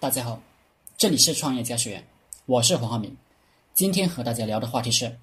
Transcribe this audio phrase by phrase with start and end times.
[0.00, 0.40] 大家好，
[0.96, 2.06] 这里是创业家学院，
[2.46, 3.16] 我是黄浩明。
[3.74, 5.18] 今天和大家聊的话题是：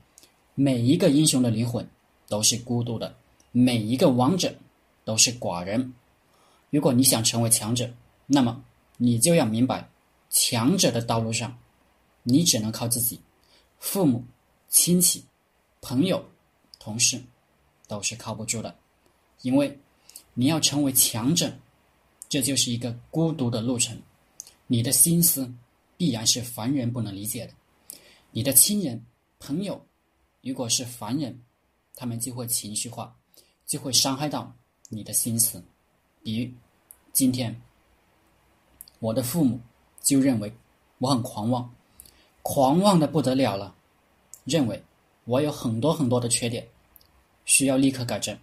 [0.54, 1.88] 每一个英雄的灵魂
[2.28, 3.16] 都是孤独的，
[3.54, 4.54] 每一个王者
[5.06, 5.94] 都是寡人。
[6.72, 7.90] 如果你想成为强者，
[8.28, 8.62] 那么
[8.98, 9.90] 你就要明白，
[10.30, 11.58] 强者的道路上，
[12.24, 13.18] 你只能靠自己。
[13.80, 14.26] 父母、
[14.68, 15.24] 亲戚、
[15.80, 16.22] 朋友、
[16.80, 17.24] 同事
[17.88, 18.76] 都是靠不住的，
[19.42, 19.80] 因为
[20.34, 21.50] 你要成为强者，
[22.28, 23.98] 这就是一个孤独的路程。
[24.68, 25.52] 你的心思
[25.96, 27.54] 必然是凡人不能理解的。
[28.32, 29.06] 你的亲人、
[29.40, 29.86] 朋友，
[30.42, 31.40] 如果是凡人，
[31.96, 33.16] 他们就会情绪化，
[33.68, 34.52] 就会伤害到
[34.90, 35.64] 你的心思。
[36.24, 36.52] 比如，
[37.14, 37.62] 今天
[39.00, 39.60] 我的父母
[40.02, 40.52] 就认为
[40.98, 41.74] 我很狂妄，
[42.42, 43.76] 狂妄的不得了了，
[44.46, 44.84] 认为
[45.26, 46.68] 我有很多很多的缺点，
[47.46, 48.36] 需要立刻改正。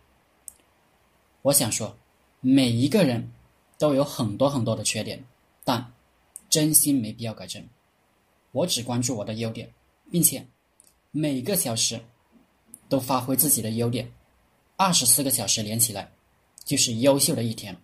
[1.43, 1.97] 我想说，
[2.41, 3.33] 每一个人
[3.77, 5.25] 都有很多很多的缺点，
[5.65, 5.93] 但。
[6.53, 7.67] 真心没必要改正，
[8.51, 9.73] 我只关注我的优点，
[10.11, 10.47] 并且
[11.11, 11.99] 每个小时
[12.91, 14.13] 都发挥自己的优点，
[14.77, 16.13] 二十四个小时连起来
[16.63, 17.75] 就是优秀的一天，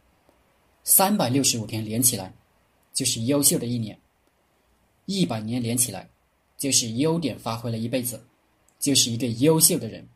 [0.84, 2.30] 三百六十五天连起来
[2.92, 3.98] 就是优秀的一年，
[5.06, 6.06] 一百年连起来
[6.58, 8.22] 就是优点发挥了一辈子，
[8.78, 10.06] 就是一个优秀的人。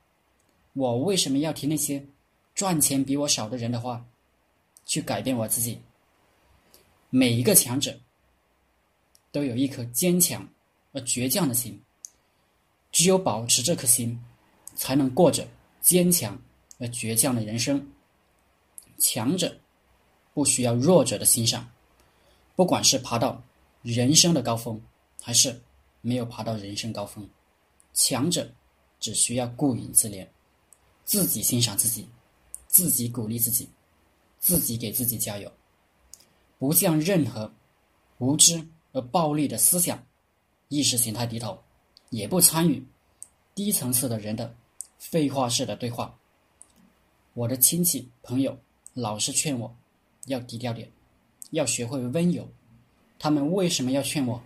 [0.75, 2.05] 我为什么要听那些
[2.55, 4.05] 赚钱比我少的人的话，
[4.85, 5.81] 去改变我自己？
[7.09, 7.99] 每一个强者。
[9.33, 10.47] 都有一颗坚强
[10.93, 11.83] 而倔强的心，
[12.93, 14.23] 只有保持这颗心，
[14.77, 15.49] 才能过着
[15.81, 16.41] 坚强
[16.79, 17.91] 而倔强的人生。
[18.99, 19.59] 强者
[20.35, 21.69] 不需要弱者的欣赏，
[22.55, 23.43] 不管是爬到
[23.81, 24.81] 人生的高峰，
[25.21, 25.61] 还是
[26.03, 27.29] 没有爬到人生高峰，
[27.95, 28.49] 强者
[29.01, 30.29] 只需要顾影自怜，
[31.05, 32.07] 自己欣赏自己，
[32.69, 33.69] 自己鼓励自己，
[34.39, 35.51] 自己给自己加油，
[36.59, 37.53] 不向任何
[38.19, 38.65] 无知。
[38.93, 40.05] 而暴力的思想、
[40.69, 41.59] 意识形态低头，
[42.11, 42.85] 也不参与
[43.55, 44.55] 低层次的人的
[44.99, 46.15] 废话式的对话。
[47.35, 48.59] 我的亲戚朋友
[48.93, 49.75] 老是劝我
[50.27, 50.91] 要低调点，
[51.51, 52.47] 要学会温柔。
[53.19, 54.43] 他们为什么要劝我？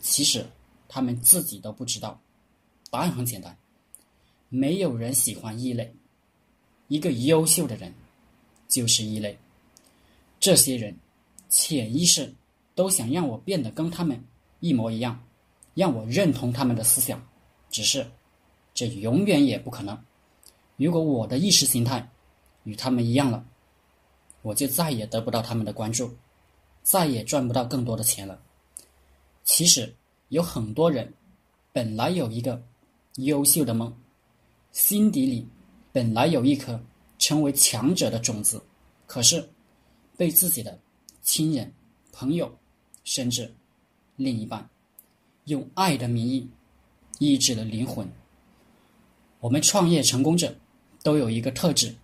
[0.00, 0.44] 其实
[0.88, 2.20] 他们自己都不知道。
[2.90, 3.56] 答案很简单：
[4.48, 5.94] 没有人喜欢异类。
[6.88, 7.92] 一个优秀的人
[8.68, 9.38] 就是异类。
[10.40, 10.96] 这些人
[11.48, 12.34] 潜意识。
[12.76, 14.22] 都想让我变得跟他们
[14.60, 15.18] 一模一样，
[15.74, 17.26] 让我认同他们的思想，
[17.70, 18.06] 只是
[18.74, 19.98] 这永远也不可能。
[20.76, 22.06] 如果我的意识形态
[22.64, 23.44] 与他们一样了，
[24.42, 26.14] 我就再也得不到他们的关注，
[26.82, 28.38] 再也赚不到更多的钱了。
[29.42, 29.92] 其实
[30.28, 31.10] 有很多人
[31.72, 32.62] 本来有一个
[33.14, 33.90] 优秀的梦，
[34.72, 35.48] 心底里
[35.92, 36.78] 本来有一颗
[37.18, 38.62] 成为强者的种子，
[39.06, 39.48] 可是
[40.14, 40.78] 被自己的
[41.22, 41.72] 亲人、
[42.12, 42.54] 朋友。
[43.06, 43.54] 甚至，
[44.16, 44.68] 另一半
[45.44, 46.46] 用爱的名义
[47.20, 48.06] 抑制了灵魂。
[49.38, 50.52] 我们创业成功者
[51.04, 51.94] 都有一个特质，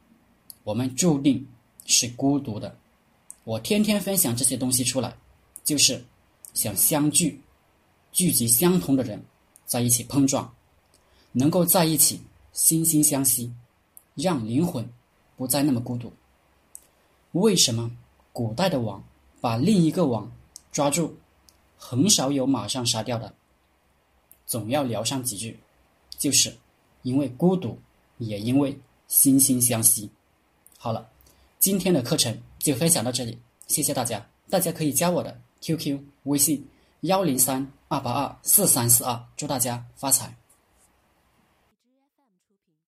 [0.63, 1.45] 我们注定
[1.87, 2.79] 是孤独的。
[3.43, 5.13] 我天天分享这些东西出来，
[5.65, 6.01] 就是
[6.55, 7.43] 想相聚，
[8.13, 9.21] 聚集相同的人
[9.67, 10.55] 在一起碰撞，
[11.33, 12.21] 能够在一起
[12.55, 13.53] 惺惺相惜，
[14.15, 14.89] 让灵魂
[15.37, 16.13] 不再那么孤独。
[17.33, 17.91] 为什么
[18.33, 19.03] 古代的王
[19.41, 20.31] 把另一个王？
[20.73, 21.15] 抓住，
[21.77, 23.33] 很少有马上杀掉的，
[24.47, 25.61] 总要聊上几句，
[26.19, 26.53] 就是
[27.03, 27.79] 因为孤独，
[28.19, 28.73] 也因为
[29.09, 30.11] 惺惺相惜。
[30.79, 31.09] 好了，
[31.59, 33.39] 今天的课程就分享到这里，
[33.69, 34.27] 谢谢大家。
[34.49, 36.67] 大家可以加我的 QQ 微信
[37.03, 40.35] 幺零三二八二四三四二，祝大家发财。